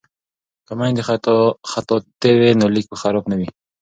که 0.67 0.73
میندې 0.79 1.01
خطاطې 1.71 2.31
وي 2.39 2.51
نو 2.59 2.65
لیک 2.73 2.85
به 2.91 2.97
خراب 3.01 3.25
نه 3.31 3.35
وي. 3.39 3.47